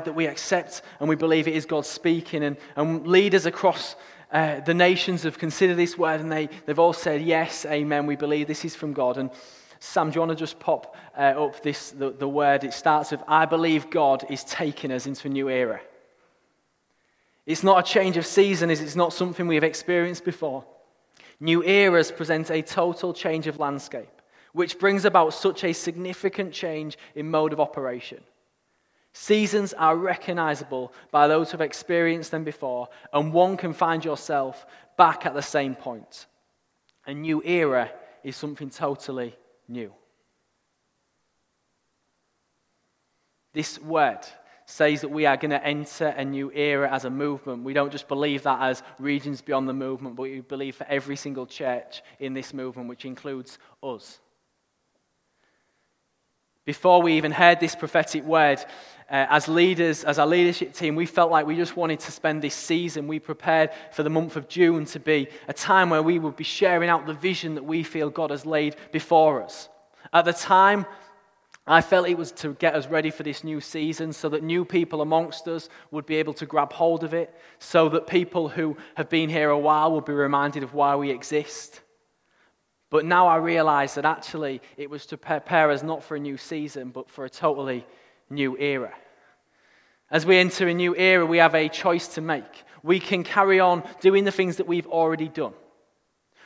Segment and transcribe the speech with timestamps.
[0.00, 2.42] that we accept and we believe it is God speaking.
[2.42, 3.96] And, and leaders across
[4.32, 8.16] uh, the nations have considered this word and they, they've all said, Yes, amen, we
[8.16, 9.18] believe this is from God.
[9.18, 9.30] And
[9.78, 12.64] Sam, do you want to just pop uh, up this, the, the word?
[12.64, 15.80] It starts with, I believe God is taking us into a new era.
[17.44, 20.64] It's not a change of season, it's not something we have experienced before.
[21.40, 24.22] New eras present a total change of landscape,
[24.52, 28.20] which brings about such a significant change in mode of operation.
[29.12, 34.66] Seasons are recognizable by those who have experienced them before, and one can find yourself
[34.96, 36.26] back at the same point.
[37.06, 37.90] A new era
[38.24, 39.36] is something totally
[39.68, 39.92] new.
[43.52, 44.20] This word
[44.64, 47.64] says that we are going to enter a new era as a movement.
[47.64, 51.16] We don't just believe that as regions beyond the movement, but we believe for every
[51.16, 54.20] single church in this movement, which includes us.
[56.64, 58.58] Before we even heard this prophetic word,
[59.10, 62.40] uh, as leaders, as our leadership team, we felt like we just wanted to spend
[62.40, 63.08] this season.
[63.08, 66.44] We prepared for the month of June to be a time where we would be
[66.44, 69.68] sharing out the vision that we feel God has laid before us.
[70.12, 70.86] At the time,
[71.66, 74.64] I felt it was to get us ready for this new season so that new
[74.64, 78.76] people amongst us would be able to grab hold of it, so that people who
[78.96, 81.80] have been here a while will be reminded of why we exist.
[82.92, 86.36] But now I realize that actually it was to prepare us not for a new
[86.36, 87.86] season, but for a totally
[88.28, 88.92] new era.
[90.10, 92.64] As we enter a new era, we have a choice to make.
[92.82, 95.54] We can carry on doing the things that we've already done.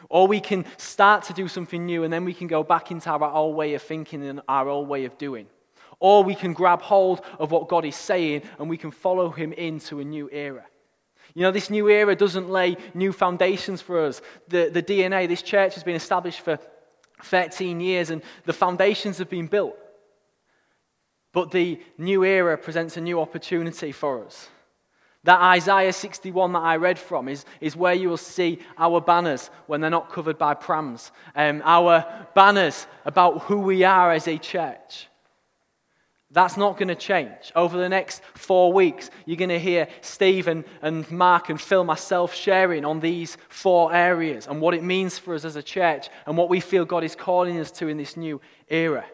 [0.09, 3.11] Or we can start to do something new and then we can go back into
[3.11, 5.49] our old way of thinking and our old way of doing.
[5.99, 9.53] Or we can grab hold of what God is saying and we can follow Him
[9.53, 10.65] into a new era.
[11.37, 14.23] You know, this new era doesn't lay new foundations for us.
[14.49, 16.59] The, the DNA, this church has been established for
[17.25, 19.77] 13 years and the foundations have been built.
[21.35, 24.49] But the new era presents a new opportunity for us.
[25.25, 29.51] That Isaiah 61 that I read from is, is where you will see our banners
[29.67, 31.13] when they're not covered by prams.
[31.35, 35.09] Um, our banners about who we are as a church.
[36.37, 37.51] That's not going to change.
[37.57, 41.83] Over the next four weeks, you're going to hear Steve and, and Mark and Phil,
[41.83, 46.11] myself, sharing on these four areas and what it means for us as a church
[46.27, 48.39] and what we feel God is calling us to in this new
[48.69, 49.07] era.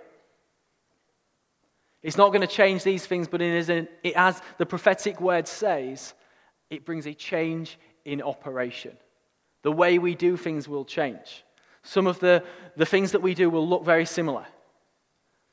[2.02, 5.20] It's not going to change these things, but it is an, it, as the prophetic
[5.20, 6.14] word says,
[6.70, 8.96] it brings a change in operation.
[9.62, 11.44] The way we do things will change.
[11.84, 12.42] Some of the,
[12.76, 14.44] the things that we do will look very similar.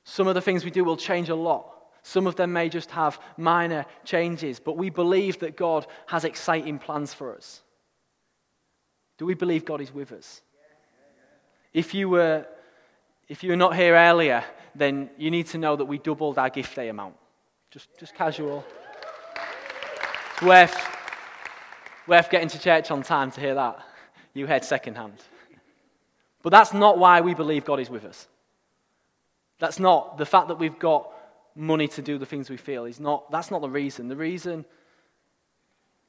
[0.04, 1.76] Some of the things we do will change a lot.
[2.02, 6.80] Some of them may just have minor changes, but we believe that God has exciting
[6.80, 7.62] plans for us.
[9.18, 10.42] Do we believe God is with us?
[11.74, 12.46] If you were,
[13.28, 14.44] if you were not here earlier,
[14.74, 17.16] then you need to know that we doubled our gift day amount.
[17.70, 18.66] Just, just casual.
[20.34, 20.76] It's worth,
[22.08, 23.86] worth getting to church on time to hear that.
[24.34, 25.22] You heard secondhand.
[26.42, 28.28] But that's not why we believe God is with us.
[29.60, 31.12] That's not the fact that we've got
[31.56, 34.08] money to do the things we feel is not that's not the reason.
[34.08, 34.66] The reason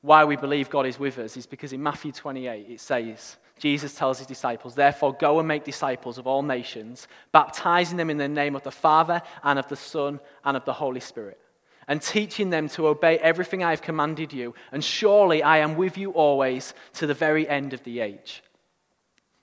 [0.02, 3.94] why we believe God is with us is because in Matthew 28 it says, Jesus
[3.94, 8.28] tells his disciples, Therefore, go and make disciples of all nations, baptizing them in the
[8.28, 11.38] name of the Father and of the Son and of the Holy Spirit,
[11.86, 14.54] and teaching them to obey everything I have commanded you.
[14.72, 18.42] And surely I am with you always to the very end of the age.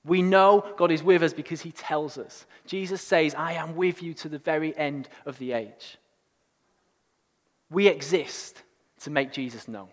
[0.08, 2.46] We know God is with us because he tells us.
[2.66, 5.98] Jesus says, I am with you to the very end of the age.
[7.70, 8.64] We exist
[9.02, 9.90] to make Jesus known.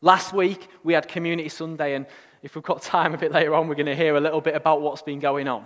[0.00, 2.06] Last week, we had Community Sunday, and
[2.42, 4.56] if we've got time a bit later on, we're going to hear a little bit
[4.56, 5.64] about what's been going on.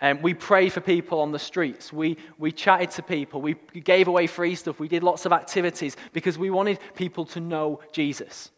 [0.00, 1.92] Um, we prayed for people on the streets.
[1.92, 3.40] We, we chatted to people.
[3.40, 4.78] We gave away free stuff.
[4.78, 8.50] We did lots of activities because we wanted people to know Jesus.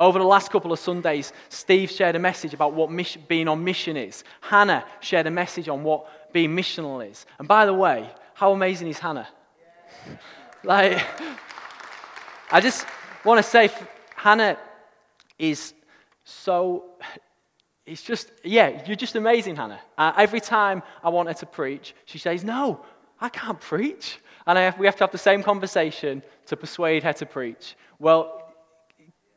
[0.00, 3.62] Over the last couple of Sundays, Steve shared a message about what mission, being on
[3.62, 4.24] mission is.
[4.40, 7.26] Hannah shared a message on what being missional is.
[7.38, 9.28] And by the way, how amazing is Hannah?
[10.64, 11.04] like,
[12.50, 12.86] I just
[13.26, 13.68] want to say,
[14.16, 14.56] Hannah
[15.38, 15.74] is
[16.24, 16.84] so.
[17.84, 19.80] It's just, yeah, you're just amazing, Hannah.
[19.98, 22.86] Uh, every time I want her to preach, she says, No,
[23.20, 24.18] I can't preach.
[24.46, 27.76] And have, we have to have the same conversation to persuade her to preach.
[27.98, 28.49] Well,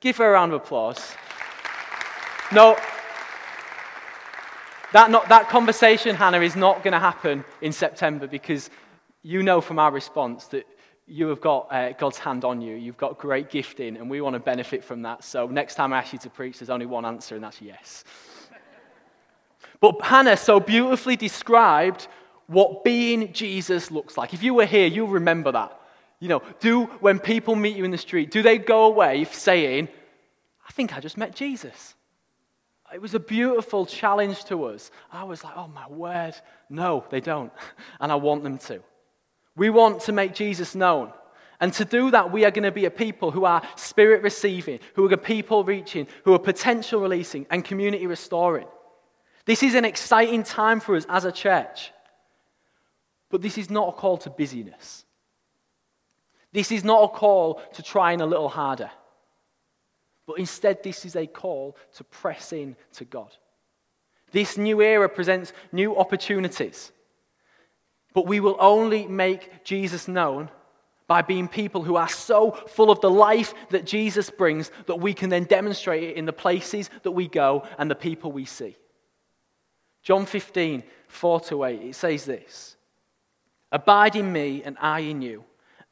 [0.04, 1.16] Give her a round of applause.
[2.52, 2.78] No,
[4.92, 8.70] that, not, that conversation, Hannah, is not going to happen in September because
[9.22, 10.68] you know from our response that
[11.08, 12.76] you have got uh, God's hand on you.
[12.76, 15.24] You've got great gifting, and we want to benefit from that.
[15.24, 18.04] So next time I ask you to preach, there's only one answer, and that's yes.
[19.80, 22.10] But Hannah so beautifully described
[22.48, 24.34] what being Jesus looks like.
[24.34, 25.80] If you were here, you'll remember that.
[26.24, 29.90] You know, do when people meet you in the street, do they go away saying,
[30.66, 31.96] I think I just met Jesus?
[32.94, 34.90] It was a beautiful challenge to us.
[35.12, 36.34] I was like, oh my word.
[36.70, 37.52] No, they don't.
[38.00, 38.82] And I want them to.
[39.58, 41.12] We want to make Jesus known.
[41.60, 44.80] And to do that, we are going to be a people who are spirit receiving,
[44.94, 48.68] who are people reaching, who are potential releasing, and community restoring.
[49.44, 51.92] This is an exciting time for us as a church.
[53.30, 55.04] But this is not a call to busyness.
[56.54, 58.92] This is not a call to trying a little harder.
[60.26, 63.36] But instead, this is a call to press in to God.
[64.32, 66.92] This new era presents new opportunities.
[68.14, 70.50] But we will only make Jesus known
[71.08, 75.14] by being people who are so full of the life that Jesus brings that we
[75.14, 78.78] can then demonstrate it in the places that we go and the people we see.
[80.02, 82.78] John 15, 4 to 8, it says this
[83.72, 85.44] Abide in me and I in you,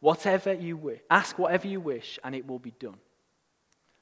[0.00, 2.98] whatever you wish, ask whatever you wish, and it will be done.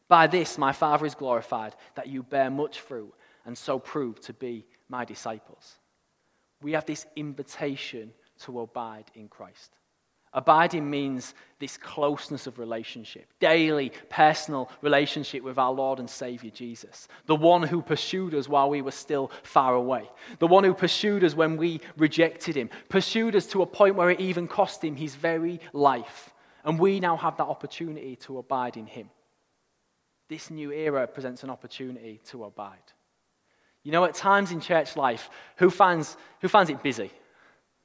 [0.09, 3.13] By this my Father is glorified, that you bear much fruit
[3.45, 5.77] and so prove to be my disciples.
[6.63, 9.73] We have this invitation to abide in Christ.
[10.33, 17.09] Abiding means this closeness of relationship, daily, personal relationship with our Lord and Savior Jesus,
[17.27, 20.09] the one who pursued us while we were still far away,
[20.39, 24.11] the one who pursued us when we rejected him, pursued us to a point where
[24.11, 26.35] it even cost him his very life.
[26.65, 29.11] And we now have that opportunity to abide in him.
[30.29, 32.77] This new era presents an opportunity to abide.
[33.83, 37.11] You know, at times in church life, who finds, who finds it busy?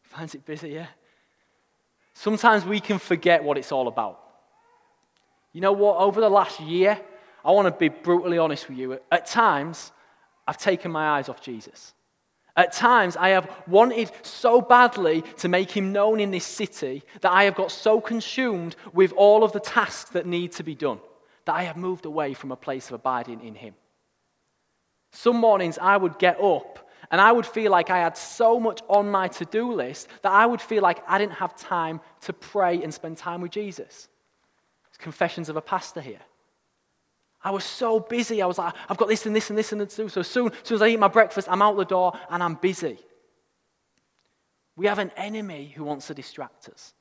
[0.03, 0.87] Finds it busy, yeah?
[2.13, 4.19] Sometimes we can forget what it's all about.
[5.51, 5.97] You know what?
[5.97, 6.99] Over the last year,
[7.43, 8.99] I want to be brutally honest with you.
[9.11, 9.91] At times,
[10.47, 11.93] I've taken my eyes off Jesus.
[12.55, 17.31] At times, I have wanted so badly to make him known in this city that
[17.31, 20.99] I have got so consumed with all of the tasks that need to be done
[21.45, 23.73] that I have moved away from a place of abiding in him.
[25.11, 26.82] Some mornings I would get up
[27.13, 30.31] and I would feel like I had so much on my to do list that
[30.31, 34.07] I would feel like I didn't have time to pray and spend time with Jesus.
[34.87, 36.21] It's confessions of a pastor here.
[37.43, 38.41] I was so busy.
[38.41, 40.09] I was like, I've got this and this and this and to do.
[40.09, 42.55] So soon, as soon as I eat my breakfast, I'm out the door and I'm
[42.55, 42.97] busy.
[44.75, 46.95] We have an enemy who wants to distract us.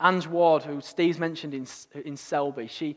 [0.00, 1.66] Ange Ward, who Steve's mentioned in,
[2.06, 2.96] in Selby, she,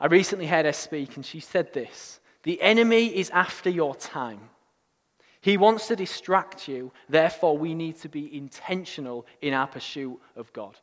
[0.00, 4.40] I recently heard her speak and she said this The enemy is after your time.
[5.42, 10.52] He wants to distract you, therefore, we need to be intentional in our pursuit of
[10.52, 10.78] God.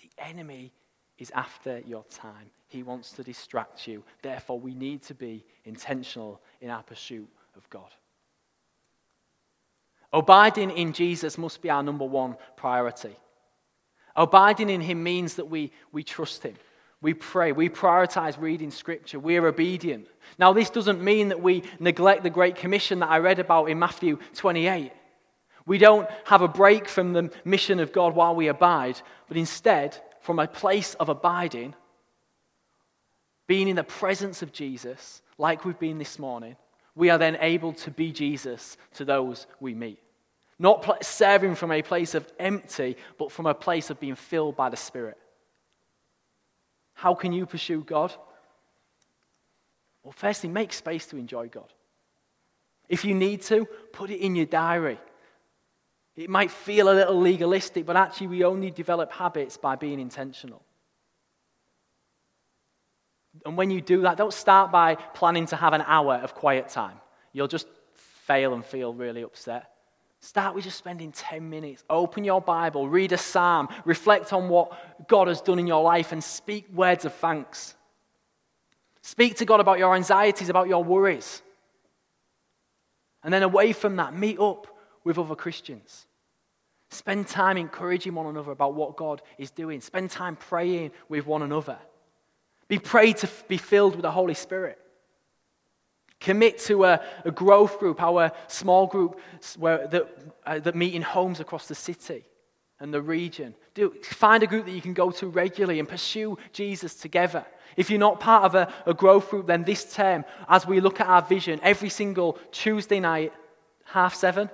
[0.00, 0.72] The enemy
[1.18, 2.50] is after your time.
[2.66, 7.68] He wants to distract you, therefore, we need to be intentional in our pursuit of
[7.68, 7.90] God.
[10.14, 13.16] Abiding in Jesus must be our number one priority.
[14.16, 16.54] Abiding in Him means that we, we trust Him.
[17.02, 17.52] We pray.
[17.52, 19.20] We prioritize reading Scripture.
[19.20, 20.08] We are obedient.
[20.38, 23.78] Now, this doesn't mean that we neglect the Great Commission that I read about in
[23.78, 24.92] Matthew 28.
[25.66, 30.00] We don't have a break from the mission of God while we abide, but instead,
[30.20, 31.74] from a place of abiding,
[33.46, 36.56] being in the presence of Jesus, like we've been this morning,
[36.94, 39.98] we are then able to be Jesus to those we meet.
[40.58, 44.70] Not serving from a place of empty, but from a place of being filled by
[44.70, 45.18] the Spirit.
[46.96, 48.12] How can you pursue God?
[50.02, 51.72] Well, firstly, make space to enjoy God.
[52.88, 54.98] If you need to, put it in your diary.
[56.16, 60.62] It might feel a little legalistic, but actually, we only develop habits by being intentional.
[63.44, 66.70] And when you do that, don't start by planning to have an hour of quiet
[66.70, 66.96] time.
[67.34, 69.70] You'll just fail and feel really upset.
[70.26, 71.84] Start with just spending 10 minutes.
[71.88, 76.10] Open your Bible, read a psalm, reflect on what God has done in your life,
[76.10, 77.76] and speak words of thanks.
[79.02, 81.42] Speak to God about your anxieties, about your worries.
[83.22, 84.66] And then away from that, meet up
[85.04, 86.08] with other Christians.
[86.90, 89.80] Spend time encouraging one another about what God is doing.
[89.80, 91.78] Spend time praying with one another.
[92.66, 94.80] Be prayed to be filled with the Holy Spirit.
[96.20, 99.20] Commit to a, a growth group, our small group
[99.58, 100.08] where, that,
[100.46, 102.24] uh, that meet in homes across the city.
[102.80, 103.54] and the region.
[103.74, 107.44] Do, find a group that you can go to regularly and pursue Jesus together.
[107.76, 111.00] If you're not part of a, a growth group, then this term, as we look
[111.00, 113.32] at our vision, every single Tuesday night,
[113.84, 114.50] half seven,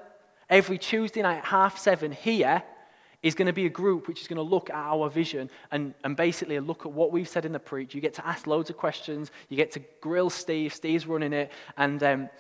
[0.49, 2.63] every Tuesday night, half seven here
[3.23, 5.95] is going to be a group which is going to look at our vision and,
[6.05, 7.95] and basically look at what we've said in the preach.
[7.95, 9.31] You get to ask loads of questions.
[9.49, 10.75] You get to grill Steve.
[10.75, 11.53] Steve's running it.
[11.77, 12.31] And um,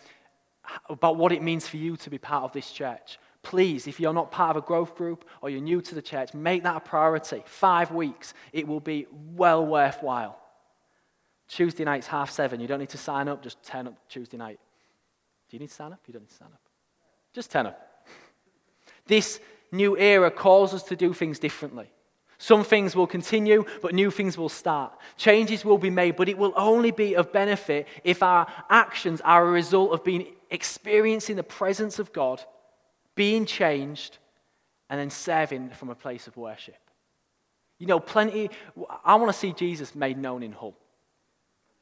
[0.88, 3.18] about what it means for you to be part of this church.
[3.42, 6.32] Please, if you're not part of a growth group or you're new to the church,
[6.32, 7.42] make that a priority.
[7.44, 8.34] Five weeks.
[8.52, 10.38] It will be well worthwhile.
[11.48, 12.60] Tuesday night's half seven.
[12.60, 14.60] You don't need to sign up, just turn up Tuesday night.
[15.50, 16.00] Do you need to sign up?
[16.06, 16.60] You don't need to sign up.
[17.32, 17.88] Just turn up.
[19.04, 19.40] This
[19.72, 21.90] new era calls us to do things differently.
[22.38, 24.92] Some things will continue, but new things will start.
[25.16, 29.46] Changes will be made, but it will only be of benefit if our actions are
[29.46, 32.42] a result of being experiencing the presence of God,
[33.14, 34.18] being changed,
[34.90, 36.76] and then serving from a place of worship.
[37.78, 38.50] You know, plenty,
[39.04, 40.76] I want to see Jesus made known in Hull.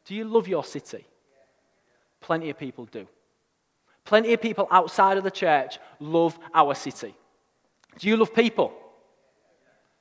[0.05, 1.07] Do you love your city?
[2.21, 3.09] Plenty of people do.
[4.05, 7.15] Plenty of people outside of the church love our city.
[7.99, 8.73] Do you love people?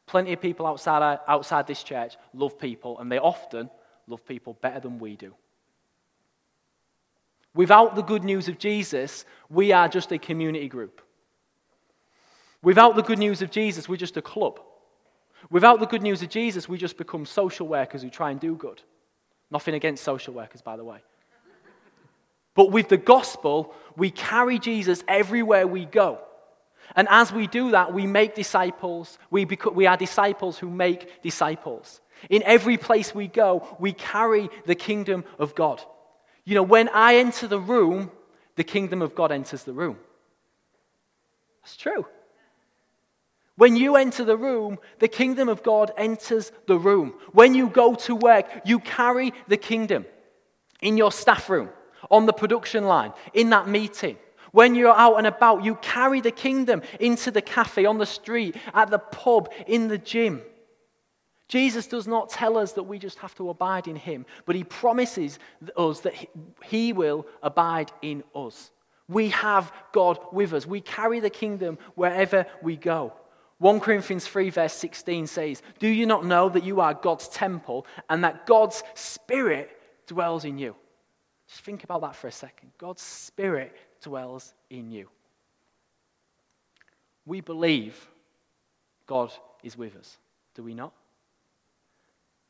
[0.06, 3.70] Plenty of people outside, outside this church love people, and they often
[4.08, 5.34] love people better than we do.
[7.54, 11.02] Without the good news of Jesus, we are just a community group.
[12.62, 14.60] Without the good news of Jesus, we're just a club.
[15.50, 18.56] Without the good news of Jesus, we just become social workers who try and do
[18.56, 18.82] good.
[19.52, 21.00] Nothing against social workers, by the way.
[22.56, 26.20] But with the gospel, we carry Jesus everywhere we go.
[26.96, 29.18] And as we do that, we make disciples.
[29.30, 32.02] We, we are disciples who make disciples.
[32.30, 35.82] In every place we go, we carry the kingdom of God.
[36.44, 38.12] You know, when I enter the room,
[38.56, 39.98] the kingdom of God enters the room.
[41.62, 42.06] That's true.
[43.56, 47.14] When you enter the room, the kingdom of God enters the room.
[47.34, 50.06] When you go to work, you carry the kingdom
[50.82, 51.70] in your staff room,
[52.10, 54.18] on the production line, in that meeting.
[54.52, 58.56] When you're out and about, you carry the kingdom into the cafe, on the street,
[58.74, 60.42] at the pub, in the gym.
[61.48, 64.64] Jesus does not tell us that we just have to abide in him, but he
[64.64, 65.40] promises
[65.76, 66.14] us that
[66.64, 68.72] he will abide in us.
[69.08, 70.68] We have God with us.
[70.68, 73.14] We carry the kingdom wherever we go.
[73.58, 77.88] 1 Corinthians 3, verse 16 says, Do you not know that you are God's temple
[78.10, 79.70] and that God's Spirit
[80.06, 80.76] dwells in you?
[81.48, 82.72] Just think about that for a second.
[82.78, 85.10] God's Spirit dwells in you.
[87.26, 88.08] We believe
[89.06, 89.32] God
[89.64, 90.18] is with us,
[90.56, 90.94] do we not?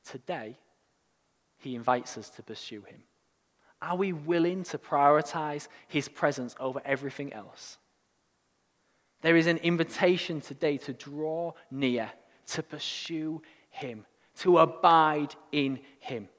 [0.03, 0.57] Today,
[1.57, 3.01] He invites us to pursue Him.
[3.81, 7.77] Are we willing to prioritize His presence over everything else?
[9.21, 12.11] There is an invitation today to draw near,
[12.47, 14.05] to pursue Him,
[14.39, 16.29] to abide in Him.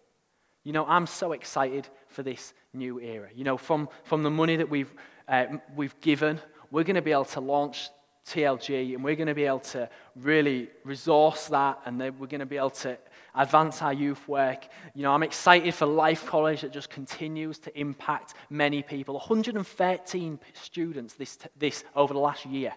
[0.65, 3.29] You know, I'm so excited for this new era.
[3.35, 4.93] You know, from, from the money that we've,
[5.29, 5.47] uh,
[5.77, 7.91] we've given, we're going to be able to launch
[8.27, 12.41] TLG and we're going to be able to really resource that and then we're going
[12.41, 12.97] to be able to
[13.35, 14.67] advance our youth work.
[14.95, 19.15] You know, I'm excited for Life College that just continues to impact many people.
[19.15, 22.73] 113 students this, this over the last year.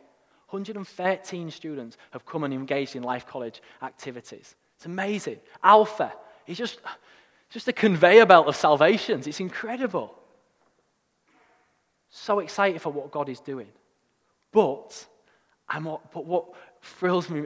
[0.50, 4.56] 113 students have come and engaged in Life College activities.
[4.76, 5.40] It's amazing.
[5.64, 6.14] Alpha
[6.46, 6.80] is just
[7.54, 9.28] just a conveyor belt of salvations.
[9.28, 10.16] It's incredible.
[12.10, 13.68] So excited for what God is doing.
[14.52, 15.06] But,
[15.70, 16.48] I'm, but what
[16.82, 17.46] thrills me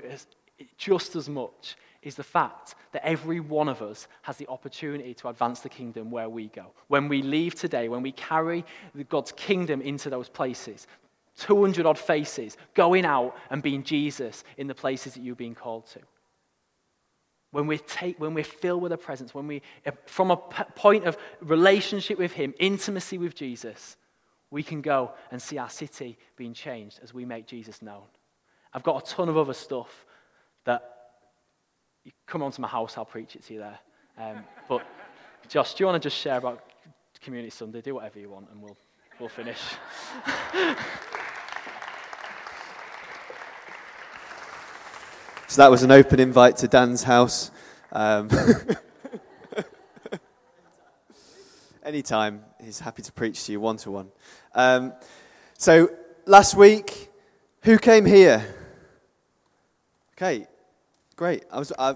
[0.77, 5.27] just as much is the fact that every one of us has the opportunity to
[5.27, 6.67] advance the kingdom where we go.
[6.87, 8.63] When we leave today, when we carry
[9.09, 10.87] God's kingdom into those places,
[11.35, 15.85] 200 odd faces going out and being Jesus in the places that you're being called
[15.87, 15.99] to
[17.57, 19.63] when we're, take, when we're filled with a presence, when we,
[20.05, 23.97] from a point of relationship with Him, intimacy with Jesus,
[24.51, 28.03] we can go and see our city being changed as we make Jesus known.
[28.75, 30.05] I've got a ton of other stuff
[30.65, 30.83] that
[32.03, 33.79] you come onto my house, I'll preach it to you there.
[34.19, 34.85] Um, but
[35.49, 36.63] Josh, do you want to just share about
[37.21, 37.81] Community Sunday?
[37.81, 38.77] Do whatever you want, and we'll,
[39.19, 39.61] we'll finish.
[45.49, 47.51] So that was an open invite to Dan's house.
[47.93, 48.29] Um,
[51.85, 54.93] anytime, he's happy to preach to you one to one.
[55.57, 55.89] So
[56.25, 57.09] last week,
[57.61, 58.45] who came here?
[60.17, 60.47] Okay,
[61.15, 61.45] great.
[61.49, 61.95] I was, I,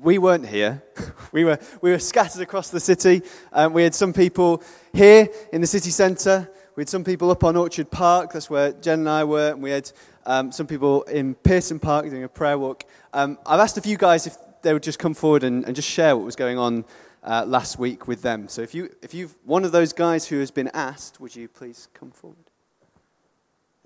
[0.00, 0.84] we weren't here.
[1.32, 3.22] we, were, we were scattered across the city.
[3.52, 6.48] Um, we had some people here in the city centre.
[6.76, 9.60] We had some people up on Orchard Park, that's where Jen and I were, and
[9.60, 9.90] we had
[10.28, 12.84] um, some people in Pearson Park doing a prayer walk.
[13.14, 15.88] Um, I've asked a few guys if they would just come forward and, and just
[15.88, 16.84] share what was going on
[17.24, 18.46] uh, last week with them.
[18.46, 21.48] So if, you, if you've one of those guys who has been asked, would you
[21.48, 22.36] please come forward?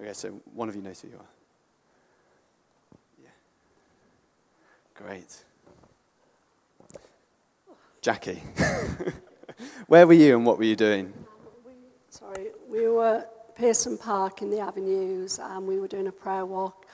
[0.01, 1.31] Okay, so one of you knows who you are.
[3.23, 3.29] Yeah.
[4.95, 5.45] Great.
[8.01, 8.43] Jackie,
[9.87, 11.13] where were you and what were you doing?
[11.65, 11.73] We,
[12.11, 16.87] sorry, we were Pearson Park in the avenues and we were doing a prayer walk.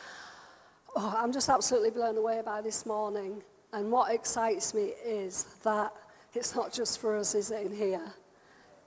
[0.96, 3.42] Oh, I'm just absolutely blown away by this morning.
[3.72, 5.92] And what excites me is that
[6.34, 8.12] it's not just for us, is it, in here?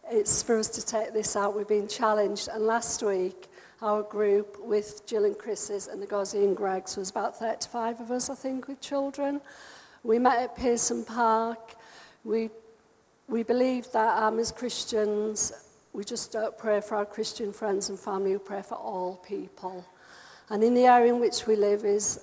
[0.10, 1.56] It's for us to take this out.
[1.56, 2.50] We've been challenged.
[2.52, 3.48] And last week,
[3.82, 8.12] our group with Jill and Chris's and the Gozzy and Greg's was about 35 of
[8.12, 9.42] us, I think, with children.
[10.04, 11.76] We met at Pearson Park.
[12.24, 12.50] We,
[13.28, 15.52] we believe that um, as Christians,
[15.94, 19.86] we just pray for our Christian friends and family, we pray for all people.
[20.50, 22.20] And in the area in which we live is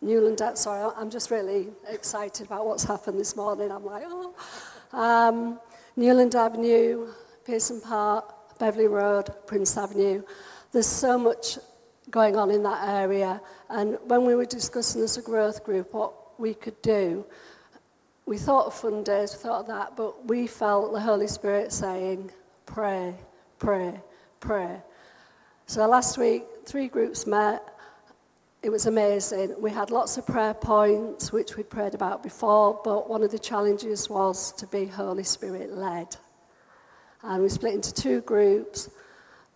[0.00, 3.70] Newland, sorry, I'm just really excited about what's happened this morning.
[3.70, 4.34] I'm like, oh.
[4.92, 5.60] Um,
[5.96, 7.08] Newland Avenue,
[7.44, 10.22] Pearson Park, Beverley Road, Prince Avenue.
[10.72, 11.58] There's so much
[12.10, 13.40] going on in that area.
[13.68, 17.24] And when we were discussing as a growth group what we could do,
[18.26, 21.72] we thought of fun days, we thought of that, but we felt the Holy Spirit
[21.72, 22.30] saying,
[22.66, 23.14] pray,
[23.58, 24.00] pray,
[24.40, 24.82] pray.
[25.66, 27.62] So last week, three groups met.
[28.62, 29.54] It was amazing.
[29.58, 33.38] We had lots of prayer points, which we'd prayed about before, but one of the
[33.38, 36.16] challenges was to be Holy Spirit led.
[37.22, 38.90] And we split into two groups.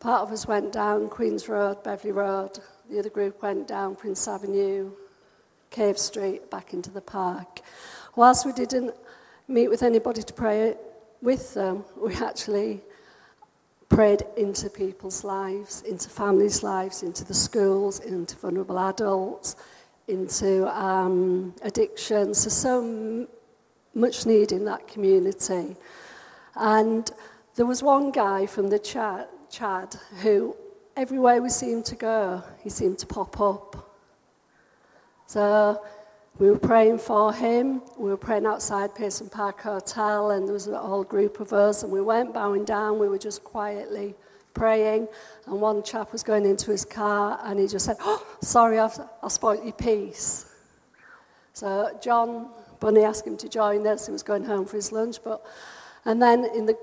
[0.00, 2.58] Part of us went down Queen's Road, Beverley Road.
[2.90, 4.92] The other group went down Prince Avenue,
[5.70, 7.60] Cave Street, back into the park.
[8.16, 8.94] Whilst we didn't
[9.46, 10.76] meet with anybody to pray
[11.20, 12.82] with them, we actually
[13.88, 19.56] prayed into people's lives, into families' lives, into the schools, into vulnerable adults,
[20.06, 22.44] into um, addictions.
[22.44, 23.28] There's so m-
[23.94, 25.76] much need in that community.
[26.54, 27.10] And
[27.54, 30.56] there was one guy from the Chad, Chad who,
[30.96, 33.96] everywhere we seemed to go, he seemed to pop up.
[35.26, 35.82] So
[36.38, 37.82] we were praying for him.
[37.96, 41.82] We were praying outside Pearson Park Hotel, and there was a whole group of us,
[41.82, 42.98] and we weren't bowing down.
[42.98, 44.14] We were just quietly
[44.54, 45.08] praying.
[45.46, 48.98] And one chap was going into his car, and he just said, oh, Sorry, I've,
[49.22, 50.46] I've spoiled your peace.
[51.54, 54.06] So John Bunny asked him to join us.
[54.06, 55.16] He was going home for his lunch.
[55.24, 55.44] But,
[56.04, 56.78] and then, in the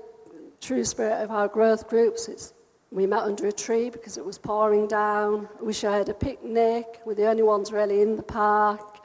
[0.60, 2.52] true spirit of our growth groups, it's
[2.90, 5.48] we met under a tree because it was pouring down.
[5.60, 7.00] We shared a picnic.
[7.04, 8.95] We're the only ones really in the park.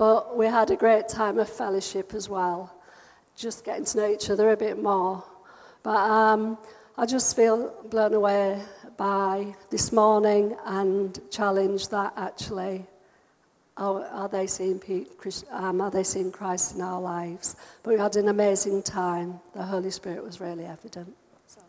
[0.00, 2.72] But we had a great time of fellowship as well,
[3.36, 5.22] just getting to know each other a bit more.
[5.82, 6.56] But um,
[6.96, 8.62] I just feel blown away
[8.96, 12.86] by this morning and challenged that actually
[13.76, 14.80] are, are they seeing
[15.50, 17.54] um, are they seeing Christ in our lives?
[17.82, 19.38] But we had an amazing time.
[19.52, 21.14] The Holy Spirit was really evident.
[21.46, 21.60] So.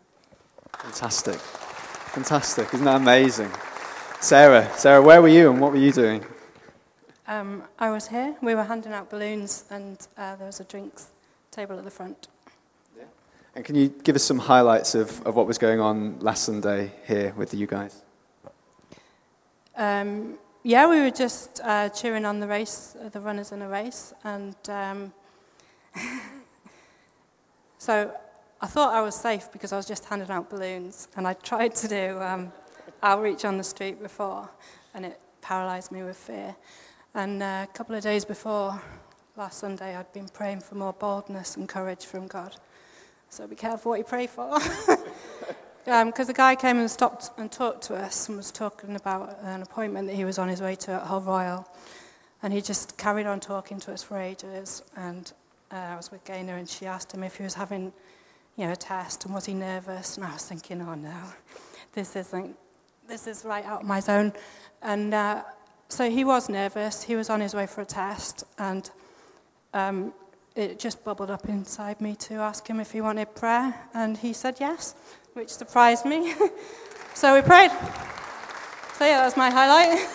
[0.78, 2.72] Fantastic, fantastic!
[2.72, 3.50] Isn't that amazing?
[4.22, 6.24] Sarah, Sarah, where were you and what were you doing?
[7.28, 8.36] Um, I was here.
[8.42, 11.10] We were handing out balloons, and uh, there was a drinks
[11.52, 12.26] table at the front.
[12.96, 13.04] Yeah.
[13.54, 16.90] And can you give us some highlights of, of what was going on last Sunday
[17.06, 18.02] here with you guys?
[19.76, 24.12] Um, yeah, we were just uh, cheering on the race, the runners in a race,
[24.24, 25.12] and um,
[27.78, 28.12] so
[28.60, 31.76] I thought I was safe because I was just handing out balloons, and I tried
[31.76, 32.52] to do um,
[33.00, 34.50] outreach on the street before,
[34.94, 36.56] and it paralysed me with fear.
[37.14, 38.80] And uh, a couple of days before
[39.36, 42.56] last Sunday, I'd been praying for more boldness and courage from God.
[43.28, 44.58] So be careful what you pray for.
[45.84, 49.38] Because um, the guy came and stopped and talked to us and was talking about
[49.42, 51.68] an appointment that he was on his way to at Hull Royal.
[52.42, 54.82] And he just carried on talking to us for ages.
[54.96, 55.30] And
[55.70, 57.92] uh, I was with Gaynor and she asked him if he was having
[58.56, 60.16] you know, a test and was he nervous.
[60.16, 61.24] And I was thinking, oh no,
[61.92, 62.56] this isn't,
[63.06, 64.32] this is right out of my zone.
[64.80, 65.42] And uh,
[65.92, 67.02] so he was nervous.
[67.02, 68.90] He was on his way for a test, and
[69.74, 70.14] um,
[70.56, 74.32] it just bubbled up inside me to ask him if he wanted prayer, and he
[74.32, 74.94] said yes,
[75.34, 76.34] which surprised me.
[77.14, 77.70] so we prayed.
[78.94, 80.08] So yeah, that was my highlight.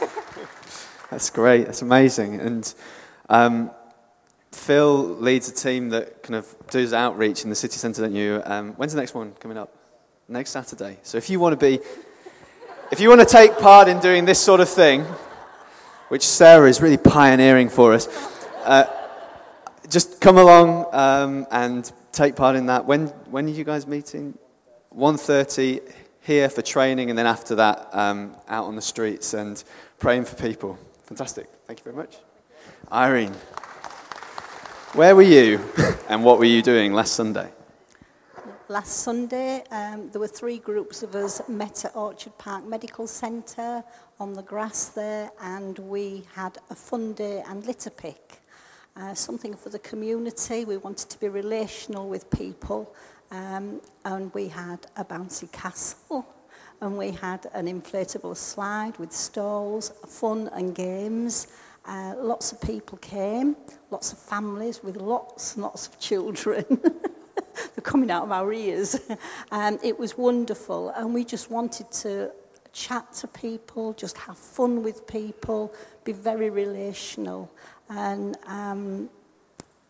[1.11, 1.65] that's great.
[1.65, 2.39] That's amazing.
[2.39, 2.73] And
[3.29, 3.69] um,
[4.51, 8.41] Phil leads a team that kind of does outreach in the city centre, don't you?
[8.45, 9.77] Um, when's the next one coming up?
[10.27, 10.97] Next Saturday.
[11.03, 11.79] So if you want to be,
[12.91, 15.05] if you want to take part in doing this sort of thing,
[16.09, 18.07] which Sarah is really pioneering for us.
[18.63, 18.85] Uh,
[19.89, 22.85] just come along um, and take part in that.
[22.85, 24.37] When, when are you guys meeting?
[24.95, 25.81] 1.30
[26.21, 29.63] here for training, and then after that, um, out on the streets and
[29.99, 30.77] praying for people.
[31.03, 31.47] Fantastic.
[31.65, 32.17] Thank you very much.
[32.91, 33.33] Irene,
[34.93, 35.59] where were you
[36.09, 37.49] and what were you doing last Sunday?
[38.69, 39.63] last Sunday.
[39.71, 43.83] Um, there were three groups of us met at Orchard Park Medical Centre
[44.19, 48.41] on the grass there, and we had a fun day and litter pick.
[48.95, 50.65] Uh, something for the community.
[50.65, 52.93] We wanted to be relational with people,
[53.31, 56.25] um, and we had a bouncy castle.
[56.79, 61.47] And we had an inflatable slide with stalls, fun and games.
[61.85, 63.55] Uh, lots of people came,
[63.89, 66.65] lots of families with lots and lots of children.
[67.75, 68.99] They're coming out of our ears.
[69.51, 72.31] um, it was wonderful, and we just wanted to
[72.73, 77.51] chat to people, just have fun with people, be very relational.
[77.89, 79.09] And um,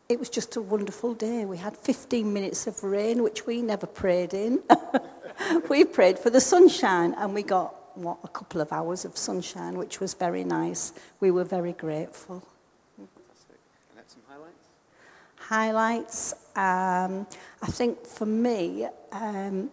[0.08, 1.46] it was just a wonderful day.
[1.46, 4.62] We had 15 minutes of rain, which we never prayed in.
[5.70, 9.78] we prayed for the sunshine, and we got what, a couple of hours of sunshine,
[9.78, 10.94] which was very nice.
[11.20, 12.44] We were very grateful.
[15.48, 17.26] Highlights, um,
[17.62, 19.70] I think for me, um,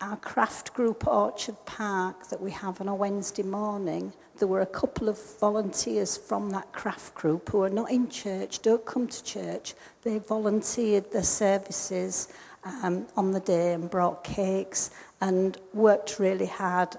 [0.00, 4.66] our craft group Orchard Park that we have on a Wednesday morning, there were a
[4.80, 9.22] couple of volunteers from that craft group who are not in church, don't come to
[9.22, 9.74] church.
[10.02, 12.32] They volunteered their services
[12.64, 16.96] um, on the day and brought cakes and worked really hard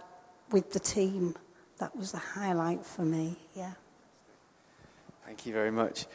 [0.51, 1.35] with the team.
[1.79, 3.73] That was the highlight for me, yeah.
[5.25, 6.05] Thank you very much.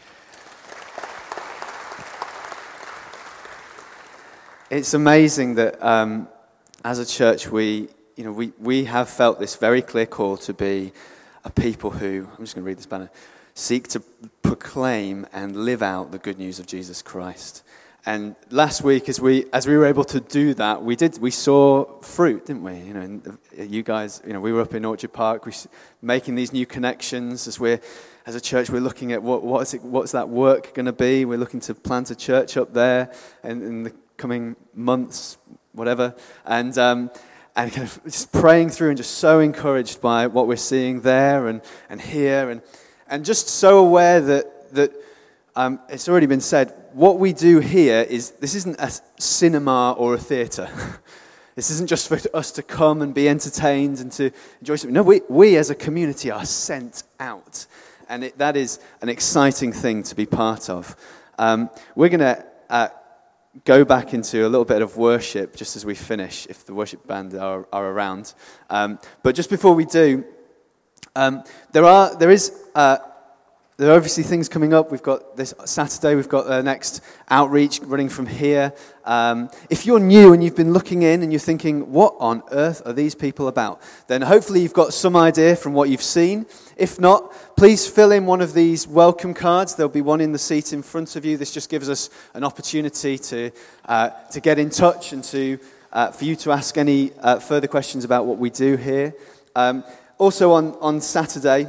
[4.71, 6.29] It's amazing that um,
[6.85, 10.53] as a church, we, you know, we, we have felt this very clear call to
[10.53, 10.93] be
[11.43, 13.11] a people who, I'm just going to read this banner,
[13.55, 14.01] seek to
[14.43, 17.65] proclaim and live out the good news of Jesus Christ.
[18.05, 21.31] And last week, as we, as we were able to do that, we, did, we
[21.31, 22.77] saw fruit, didn't we?
[22.77, 23.21] You know,
[23.57, 25.53] you guys, you know, we were up in Orchard Park, we
[26.03, 27.81] making these new connections as we're,
[28.27, 30.93] as a church, we're looking at what, what is it, what's that work going to
[30.93, 31.25] be.
[31.25, 33.11] We're looking to plant a church up there
[33.43, 35.39] in, in the coming months,
[35.73, 36.15] whatever.
[36.45, 37.11] And, um,
[37.57, 41.49] and kind of just praying through and just so encouraged by what we're seeing there
[41.49, 42.51] and, and here.
[42.51, 42.61] And,
[43.09, 44.93] and just so aware that, that
[45.57, 50.15] um, it's already been said, what we do here is this isn't a cinema or
[50.15, 50.69] a theatre.
[51.55, 54.95] this isn't just for us to come and be entertained and to enjoy something.
[54.95, 57.67] No, we, we as a community are sent out.
[58.09, 60.97] And it, that is an exciting thing to be part of.
[61.39, 62.89] Um, we're going to uh,
[63.65, 67.07] go back into a little bit of worship just as we finish, if the worship
[67.07, 68.35] band are, are around.
[68.71, 70.25] Um, but just before we do,
[71.17, 71.43] um,
[71.73, 72.99] there, are, there is uh,
[73.79, 74.91] there are obviously things coming up.
[74.91, 78.73] We've got this Saturday, we've got the next outreach running from here.
[79.05, 82.83] Um, if you're new and you've been looking in and you're thinking, what on earth
[82.87, 83.81] are these people about?
[84.09, 86.47] Then hopefully you've got some idea from what you've seen.
[86.77, 89.77] If not, please fill in one of these welcome cards.
[89.77, 91.37] There'll be one in the seat in front of you.
[91.37, 93.53] This just gives us an opportunity to,
[93.85, 95.57] uh, to get in touch and to,
[95.93, 99.15] uh, for you to ask any uh, further questions about what we do here.
[99.55, 99.85] Um,
[100.19, 101.69] also on, on Saturday,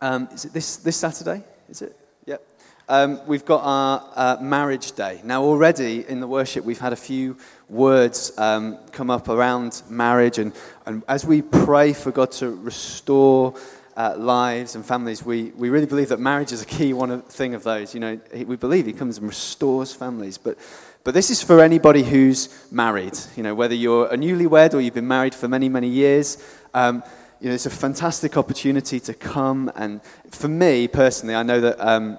[0.00, 1.42] um, is it this, this Saturday?
[1.68, 1.96] Is it?
[2.26, 2.46] Yep.
[2.88, 5.20] Um, we've got our uh, marriage day.
[5.24, 7.36] Now, already in the worship, we've had a few
[7.68, 10.38] words um, come up around marriage.
[10.38, 10.52] And,
[10.86, 13.54] and as we pray for God to restore
[13.96, 17.24] uh, lives and families, we, we really believe that marriage is a key one of,
[17.26, 17.92] thing of those.
[17.92, 20.38] You know, we believe He comes and restores families.
[20.38, 20.56] But,
[21.02, 23.18] but this is for anybody who's married.
[23.36, 26.42] You know, whether you're a newlywed or you've been married for many, many years.
[26.72, 27.02] Um,
[27.40, 29.70] you know, it's a fantastic opportunity to come.
[29.76, 32.18] And for me personally, I know that um,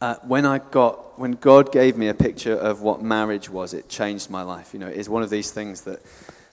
[0.00, 3.88] uh, when I got, when God gave me a picture of what marriage was, it
[3.88, 4.72] changed my life.
[4.72, 6.00] You know, it is one of these things that,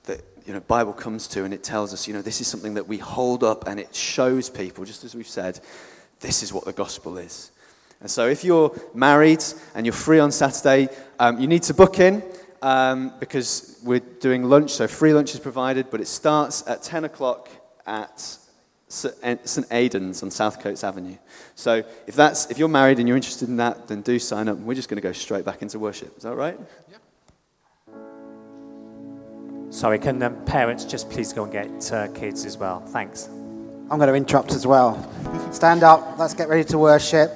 [0.05, 2.73] that you know, Bible comes to and it tells us, you know, this is something
[2.73, 5.59] that we hold up and it shows people, just as we've said,
[6.19, 7.51] this is what the gospel is.
[8.01, 10.89] And so if you're married and you're free on Saturday,
[11.19, 12.21] um, you need to book in
[12.61, 17.05] um, because we're doing lunch, so free lunch is provided, but it starts at 10
[17.05, 17.49] o'clock
[17.85, 18.37] at
[18.87, 19.67] St.
[19.71, 21.15] Aidan's on South Coates Avenue.
[21.53, 24.57] So if, that's, if you're married and you're interested in that, then do sign up.
[24.57, 26.17] We're just going to go straight back into worship.
[26.17, 26.59] Is that right?
[26.89, 27.01] Yep.
[29.69, 32.79] Sorry, can um, parents just please go and get uh, kids as well?
[32.79, 33.27] Thanks.
[33.27, 34.97] I'm going to interrupt as well.
[35.51, 36.17] Stand up.
[36.17, 37.31] Let's get ready to worship.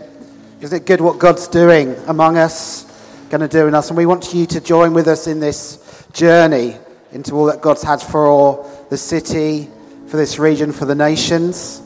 [0.62, 2.90] Isn't it good what God's doing among us?
[3.30, 3.90] going to do in us.
[3.90, 5.78] And we want you to join with us in this
[6.14, 6.76] journey
[7.12, 9.68] into all that God's had for the city,
[10.08, 11.82] for this region, for the nations.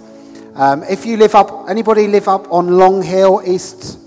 [0.55, 3.99] Um, if you live up, anybody live up on Long Hill, east,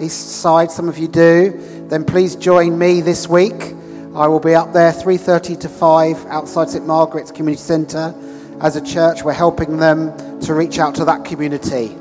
[0.00, 3.74] east side, some of you do, then please join me this week
[4.14, 8.14] I will be up there 3:30 to 5 outside St Margaret's Community Centre.
[8.60, 11.98] As a church, we're helping them to reach out to that community.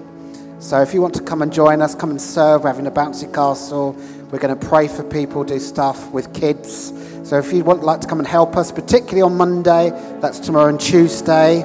[0.59, 2.61] So if you want to come and join us, come and serve.
[2.63, 3.95] We're having a bouncy castle.
[4.29, 6.93] We're going to pray for people, do stuff with kids.
[7.23, 10.67] So if you want like to come and help us, particularly on Monday, that's tomorrow
[10.67, 11.61] and Tuesday,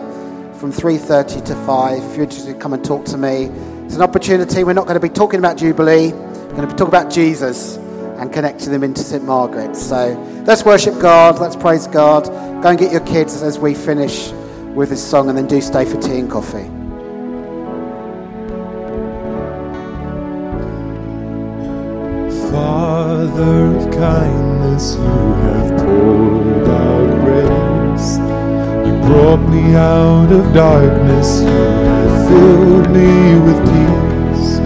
[0.55, 1.99] from 3:30 to 5.
[1.99, 3.51] If you're interested, come and talk to me.
[3.85, 4.63] It's an opportunity.
[4.63, 6.13] We're not going to be talking about Jubilee.
[6.13, 9.83] We're going to be talking about Jesus and connecting them into St Margaret's.
[9.83, 10.17] So
[10.47, 11.41] let's worship God.
[11.41, 12.27] Let's praise God.
[12.63, 14.33] Go and get your kids as we finish
[14.75, 16.69] with this song, and then do stay for tea and coffee.
[22.51, 24.48] Father of kindness,
[24.79, 28.11] you have poured out grace.
[28.87, 34.61] You brought me out of darkness, you have filled me with peace.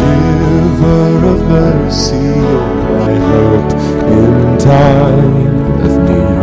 [0.00, 3.68] Giver of mercy, you're my help
[4.16, 5.46] in time
[5.86, 6.42] of need.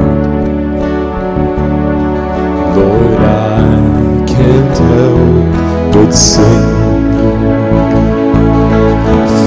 [2.76, 6.68] Lord, I can't help but sing.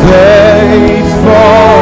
[0.07, 1.82] Faithful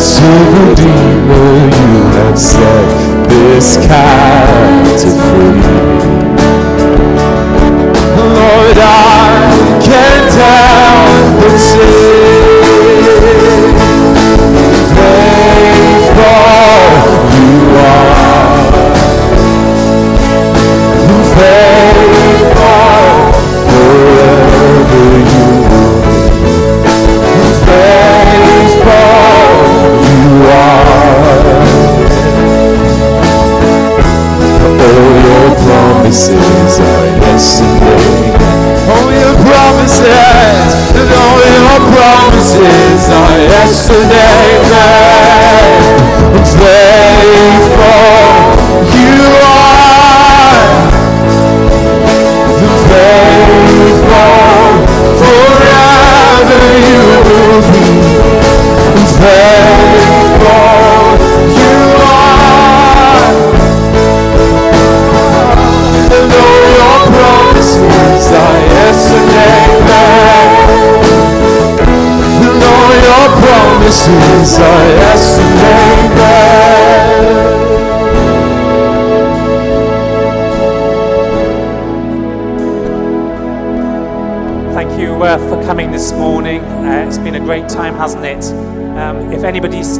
[0.00, 5.69] Blessed Redeemer, you have set this captive free.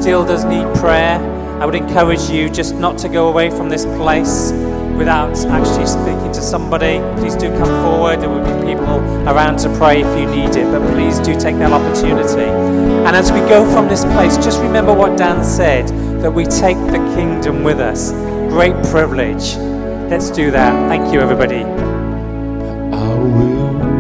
[0.00, 1.18] Still does need prayer,
[1.60, 4.50] I would encourage you just not to go away from this place
[4.96, 7.00] without actually speaking to somebody.
[7.20, 8.20] Please do come forward.
[8.20, 11.56] There will be people around to pray if you need it, but please do take
[11.58, 12.48] that opportunity.
[13.06, 15.88] And as we go from this place, just remember what Dan said
[16.22, 18.12] that we take the kingdom with us.
[18.48, 19.56] Great privilege.
[20.10, 20.72] Let's do that.
[20.88, 21.69] Thank you, everybody.